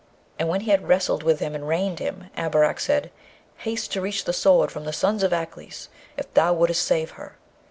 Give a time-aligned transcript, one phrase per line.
[0.39, 3.11] And when he had wrestled with him and reined him, Abarak said,
[3.57, 7.37] 'Haste to reach the Sword from the sons of Aklis, if thou wouldst save her.'